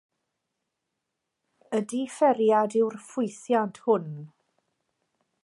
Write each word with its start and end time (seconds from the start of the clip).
Y 1.79 1.81
differiad 1.91 2.79
yw'r 2.81 2.97
ffwythiant 3.11 3.83
hwn. 3.85 4.11